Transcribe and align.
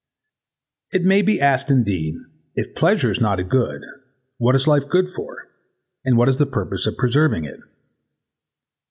It 0.91 1.03
may 1.03 1.21
be 1.21 1.39
asked 1.39 1.69
indeed, 1.69 2.15
if 2.55 2.73
pleasure 2.73 3.11
is 3.11 3.21
not 3.21 3.39
a 3.39 3.43
good, 3.43 3.83
what 4.39 4.55
is 4.55 4.65
life 4.65 4.89
good 4.89 5.11
for, 5.15 5.47
and 6.03 6.17
what 6.17 6.27
is 6.27 6.39
the 6.39 6.47
purpose 6.47 6.87
of 6.87 6.97
preserving 6.97 7.45
it? 7.45 7.59